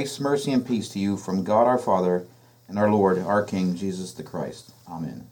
[0.00, 2.24] Grace, mercy, and peace to you from God our Father
[2.68, 4.72] and our Lord, our King, Jesus the Christ.
[4.88, 5.26] Amen.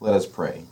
[0.00, 0.64] Let us pray.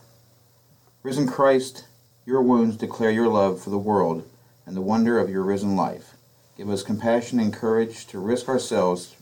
[1.04, 1.86] Risen Christ,
[2.26, 4.28] your wounds declare your love for the world
[4.66, 6.14] and the wonder of your risen life.
[6.56, 9.14] Give us compassion and courage to risk ourselves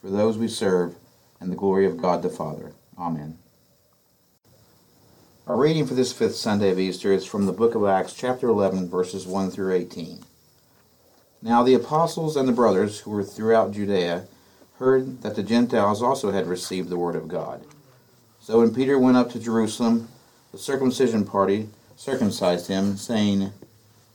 [0.00, 0.96] for those we serve
[1.40, 2.72] and the glory of God the Father.
[2.98, 3.38] Amen.
[5.46, 8.48] Our reading for this fifth Sunday of Easter is from the book of Acts, chapter
[8.48, 10.24] 11, verses 1 through 18.
[11.40, 14.26] Now the apostles and the brothers who were throughout Judea
[14.78, 17.64] heard that the Gentiles also had received the word of God.
[18.40, 20.08] So when Peter went up to Jerusalem,
[20.50, 23.52] the circumcision party circumcised him, saying,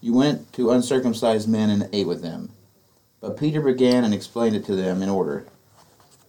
[0.01, 2.49] You went to uncircumcised men and ate with them.
[3.21, 5.45] But Peter began and explained it to them in order.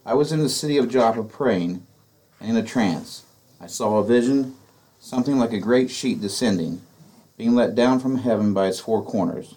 [0.07, 1.85] I was in the city of Joppa praying,
[2.41, 3.25] and in a trance
[3.61, 4.55] I saw a vision,
[5.01, 6.83] something like a great sheet descending,
[7.37, 9.57] being let down from heaven by its four corners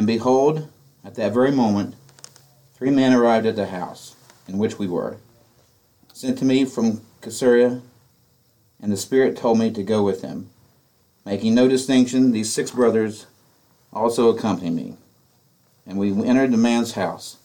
[0.00, 0.66] And behold,
[1.04, 1.94] at that very moment,
[2.72, 4.16] three men arrived at the house
[4.48, 5.18] in which we were,
[6.14, 7.82] sent to me from Caesarea,
[8.80, 10.48] and the Spirit told me to go with them.
[11.26, 13.26] Making no distinction, these six brothers
[13.92, 14.96] also accompanied me.
[15.86, 17.36] And we entered the man's house.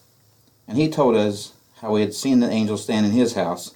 [0.66, 3.76] And he told us how he had seen the angel stand in his house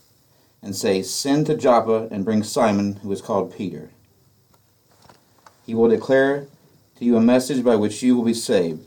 [0.62, 3.90] and say, Send to Joppa and bring Simon, who is called Peter.
[5.66, 6.48] He will declare
[7.00, 8.86] to you a message by which you will be saved,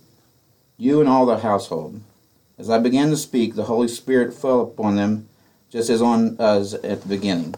[0.76, 2.02] you and all the household.
[2.58, 5.30] As I began to speak, the Holy Spirit fell upon them,
[5.70, 7.54] just as on us at the beginning.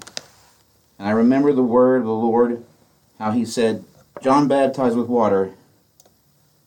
[0.96, 2.64] And I remember the word of the Lord,
[3.18, 3.84] how he said,
[4.22, 5.50] John baptized with water,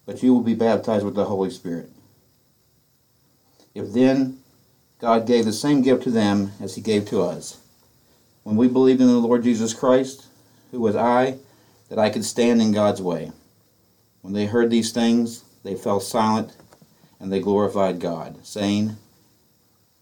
[0.05, 1.89] but you will be baptized with the Holy Spirit.
[3.73, 4.39] If then
[4.99, 7.61] God gave the same gift to them as he gave to us,
[8.43, 10.25] when we believed in the Lord Jesus Christ,
[10.71, 11.37] who was I,
[11.87, 13.31] that I could stand in God's way.
[14.21, 16.55] When they heard these things, they fell silent,
[17.19, 18.97] and they glorified God, saying,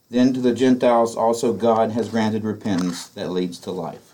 [0.10, 4.14] Then to the Gentiles also God has granted repentance that leads to life.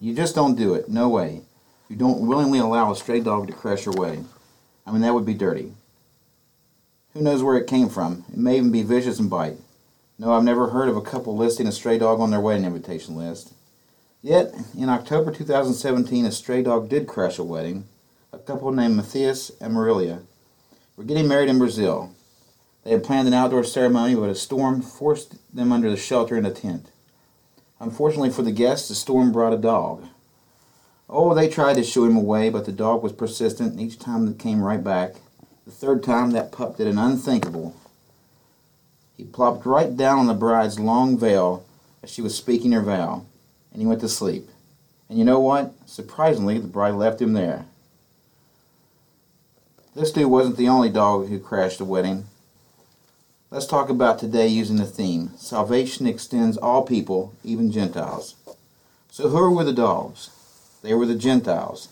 [0.00, 0.88] You just don't do it.
[0.88, 1.42] No way.
[1.88, 4.28] You don't willingly allow a stray dog to crash your wedding.
[4.86, 5.72] I mean, that would be dirty.
[7.12, 8.24] Who knows where it came from?
[8.32, 9.58] It may even be vicious and bite.
[10.18, 13.16] No, I've never heard of a couple listing a stray dog on their wedding invitation
[13.16, 13.52] list.
[14.24, 17.86] Yet, in October 2017, a stray dog did crash a wedding.
[18.32, 20.22] A couple named Matthias and Marilia
[20.96, 22.14] were getting married in Brazil.
[22.84, 26.46] They had planned an outdoor ceremony, but a storm forced them under the shelter in
[26.46, 26.92] a tent.
[27.80, 30.04] Unfortunately for the guests, the storm brought a dog.
[31.10, 34.28] Oh, they tried to shoo him away, but the dog was persistent, and each time
[34.28, 35.16] it came right back.
[35.66, 37.74] The third time, that pup did an unthinkable.
[39.16, 41.64] He plopped right down on the bride's long veil
[42.04, 43.26] as she was speaking her vow,
[43.72, 44.48] and he went to sleep.
[45.08, 45.72] And you know what?
[45.86, 47.66] Surprisingly, the bride left him there.
[49.94, 52.24] This dude wasn't the only dog who crashed the wedding.
[53.50, 58.34] Let's talk about today using the theme Salvation extends all people, even Gentiles.
[59.10, 60.30] So, who were the dogs?
[60.82, 61.88] They were the Gentiles.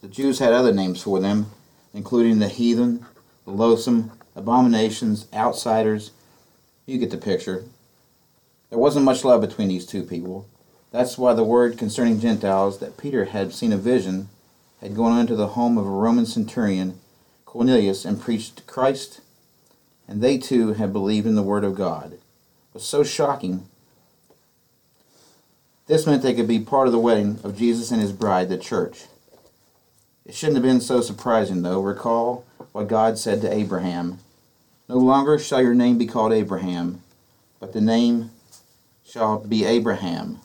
[0.00, 1.50] The Jews had other names for them,
[1.92, 3.04] including the heathen,
[3.44, 6.12] the loathsome, abominations, outsiders.
[6.86, 7.64] You get the picture.
[8.70, 10.46] There wasn't much love between these two people.
[10.92, 14.28] That's why the word concerning Gentiles that Peter had seen a vision
[14.82, 17.00] had gone into the home of a Roman centurion,
[17.46, 19.22] Cornelius, and preached Christ,
[20.06, 22.12] and they too had believed in the word of God.
[22.12, 22.20] It
[22.74, 23.66] was so shocking.
[25.86, 28.58] This meant they could be part of the wedding of Jesus and his bride, the
[28.58, 29.06] church.
[30.26, 31.80] It shouldn't have been so surprising, though.
[31.80, 34.18] Recall what God said to Abraham
[34.90, 37.02] No longer shall your name be called Abram,
[37.60, 38.30] but the name
[39.04, 40.38] shall be Abraham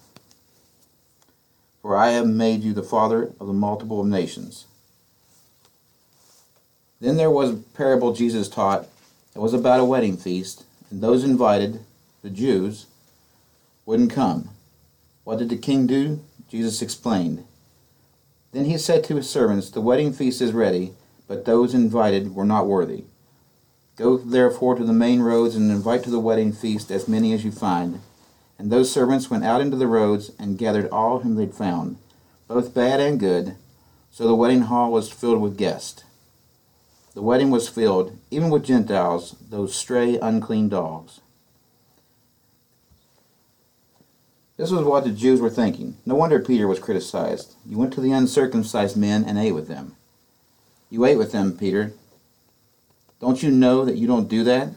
[1.81, 4.65] for I have made you the father of the multiple of nations.
[7.00, 8.88] Then there was a parable Jesus taught
[9.33, 11.81] that was about a wedding feast, and those invited,
[12.24, 12.88] the Jews,
[13.85, 14.50] wouldn't come.
[15.24, 16.21] What did the king do?
[16.50, 17.45] Jesus explained.
[18.51, 20.94] Then he said to his servants, The wedding feast is ready,
[21.27, 23.03] but those invited were not worthy.
[23.95, 27.44] Go therefore to the main roads and invite to the wedding feast as many as
[27.44, 28.01] you find.
[28.59, 31.98] And those servants went out into the roads and gathered all whom they'd found,
[32.48, 33.56] both bad and good.
[34.12, 36.04] So the wedding hall was filled with guests.
[37.13, 41.19] The wedding was filled, even with Gentiles, those stray, unclean dogs.
[44.57, 45.98] This was what the Jews were thinking.
[46.04, 47.56] No wonder Peter was criticized.
[47.63, 49.95] You went to the uncircumcised men and ate with them.
[50.89, 51.94] You ate with them, Peter.
[53.19, 54.69] Don't you know that you don't do that?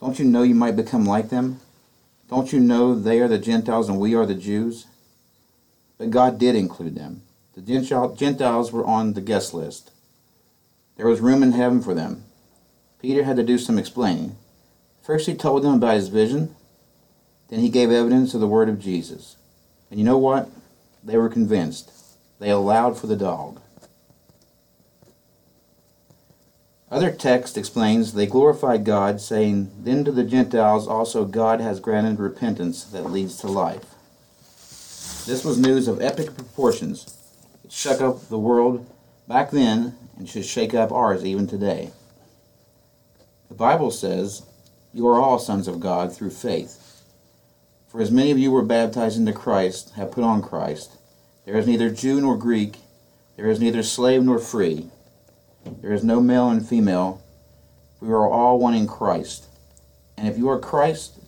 [0.00, 1.60] Don't you know you might become like them?
[2.28, 4.86] Don't you know they are the Gentiles and we are the Jews?
[5.98, 7.22] But God did include them.
[7.54, 7.62] The
[8.16, 9.90] Gentiles were on the guest list.
[10.96, 12.24] There was room in heaven for them.
[13.00, 14.36] Peter had to do some explaining.
[15.02, 16.54] First, he told them about his vision.
[17.48, 19.36] Then, he gave evidence of the word of Jesus.
[19.88, 20.50] And you know what?
[21.04, 21.92] They were convinced.
[22.40, 23.60] They allowed for the dog.
[26.88, 32.20] Other text explains they glorified God, saying, Then to the Gentiles also God has granted
[32.20, 33.94] repentance that leads to life.
[35.26, 37.18] This was news of epic proportions.
[37.64, 38.86] It shook up the world
[39.26, 41.90] back then and should shake up ours even today.
[43.48, 44.42] The Bible says,
[44.94, 47.02] You are all sons of God through faith.
[47.88, 50.92] For as many of you were baptized into Christ, have put on Christ.
[51.46, 52.76] There is neither Jew nor Greek,
[53.36, 54.90] there is neither slave nor free
[55.80, 57.22] there is no male and female.
[58.00, 59.46] We are all one in Christ.
[60.16, 61.18] And if you are Christ,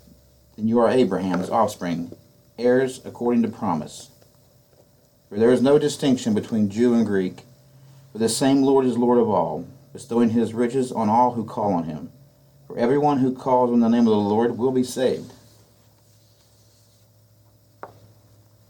[0.57, 2.16] then you are Abraham's offspring,
[2.59, 4.11] heirs according to promise.
[5.28, 7.42] For there is no distinction between Jew and Greek,
[8.12, 11.75] for the same Lord is Lord of all, bestowing his riches on all who call
[11.75, 12.11] on him.
[12.66, 15.33] For everyone who calls on the name of the Lord will be saved.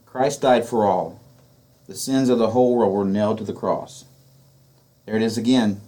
[0.07, 1.21] Christ died for all.
[1.87, 4.05] The sins of the whole world were nailed to the cross.
[5.09, 5.81] There it is again.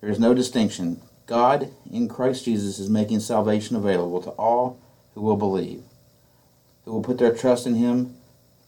[0.00, 1.00] There is no distinction.
[1.26, 4.78] God in Christ Jesus is making salvation available to all
[5.16, 5.82] who will believe,
[6.84, 8.14] who will put their trust in Him.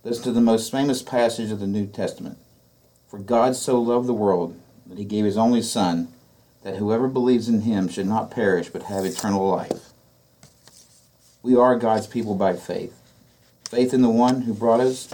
[0.03, 2.39] Listen to the most famous passage of the New Testament.
[3.07, 6.09] For God so loved the world that He gave His only Son,
[6.65, 9.91] that whoever believes in Him should not perish but have eternal life.
[11.41, 13.01] We are God's people by faith.
[13.71, 15.09] Faith in the one who brought us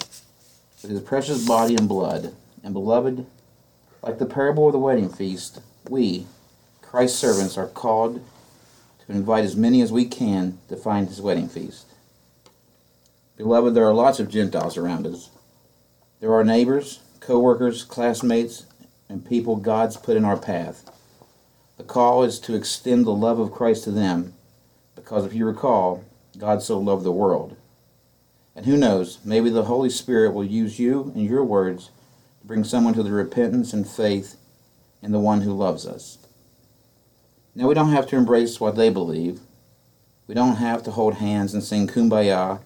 [0.80, 2.34] with His precious body and blood.
[2.64, 3.26] And beloved,
[4.02, 6.26] like the parable of the wedding feast, we,
[6.82, 8.24] Christ's servants, are called
[9.04, 11.86] to invite as many as we can to find his wedding feast.
[13.36, 15.30] Beloved, there are lots of Gentiles around us.
[16.20, 18.66] There are neighbors, co workers, classmates,
[19.08, 20.90] and people God's put in our path.
[21.76, 24.34] The call is to extend the love of Christ to them,
[24.94, 26.04] because if you recall,
[26.36, 27.56] God so loved the world.
[28.54, 31.90] And who knows, maybe the Holy Spirit will use you and your words
[32.44, 34.36] bring someone to the repentance and faith
[35.02, 36.18] in the one who loves us.
[37.54, 39.40] Now, we don't have to embrace what they believe.
[40.26, 42.60] We don't have to hold hands and sing kumbaya.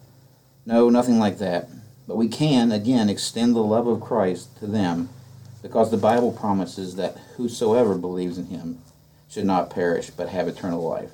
[0.67, 1.69] No, nothing like that.
[2.07, 5.09] But we can, again, extend the love of Christ to them
[5.63, 8.83] because the Bible promises that whosoever believes in him
[9.29, 11.13] should not perish but have eternal life.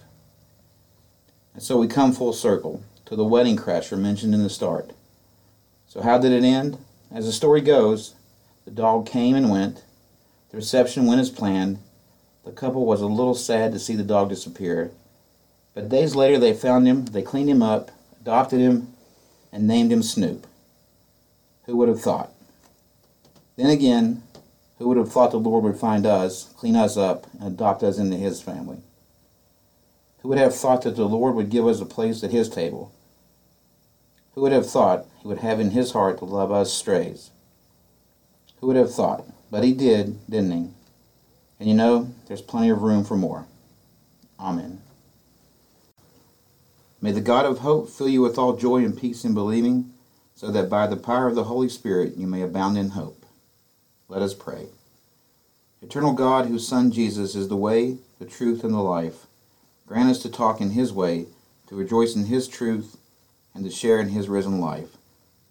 [1.55, 4.93] And so we come full circle to the wedding crasher mentioned in the start.
[5.87, 6.79] So, how did it end?
[7.13, 8.15] As the story goes,
[8.65, 9.85] the dog came and went.
[10.51, 11.79] The reception went as planned.
[12.45, 14.93] The couple was a little sad to see the dog disappear.
[15.75, 17.91] But days later, they found him, they cleaned him up,
[18.21, 18.95] adopted him,
[19.53, 20.47] and named him Snoop.
[21.65, 22.33] Who would have thought?
[23.57, 24.23] Then again,
[24.79, 27.99] who would have thought the Lord would find us, clean us up, and adopt us
[27.99, 28.79] into his family?
[30.21, 32.93] Who would have thought that the Lord would give us a place at his table?
[34.35, 37.31] Who would have thought he would have in his heart to love us strays?
[38.61, 39.25] Who would have thought?
[39.51, 40.71] But he did, didn't he?
[41.59, 43.47] And you know, there's plenty of room for more.
[44.39, 44.81] Amen.
[47.03, 49.93] May the God of hope fill you with all joy and peace in believing,
[50.35, 53.25] so that by the power of the Holy Spirit you may abound in hope.
[54.09, 54.67] Let us pray.
[55.83, 59.27] Eternal God, whose Son Jesus is the way, the truth, and the life,
[59.87, 61.27] grant us to talk in his way,
[61.69, 62.99] to rejoice in his truth,
[63.55, 64.97] and to share in his risen life,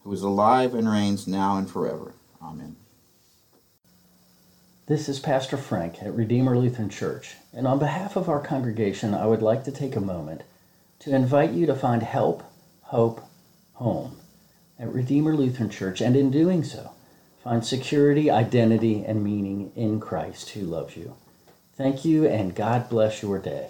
[0.04, 2.14] who is alive and reigns now and forever.
[2.42, 2.76] Amen.
[4.90, 9.28] This is Pastor Frank at Redeemer Lutheran Church, and on behalf of our congregation, I
[9.28, 10.42] would like to take a moment
[11.02, 12.42] to invite you to find help,
[12.82, 13.22] hope,
[13.74, 14.18] home
[14.80, 16.94] at Redeemer Lutheran Church, and in doing so,
[17.44, 21.16] find security, identity, and meaning in Christ who loves you.
[21.78, 23.70] Thank you, and God bless your day.